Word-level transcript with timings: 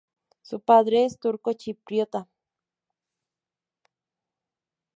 Su 0.41 0.59
padre 0.61 1.05
es 1.05 1.19
turcochipriota. 1.19 2.27